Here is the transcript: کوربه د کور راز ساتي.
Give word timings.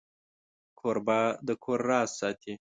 کوربه 0.79 1.19
د 1.47 1.49
کور 1.63 1.79
راز 1.89 2.09
ساتي. 2.19 2.53